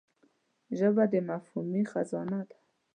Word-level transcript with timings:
ژبه 0.77 1.03
د 1.11 1.13
مفاهمې 1.29 1.83
خزانه 1.91 2.39
ده 2.49 2.57